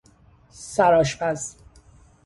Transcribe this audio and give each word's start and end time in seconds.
سرآشپز 0.73 1.57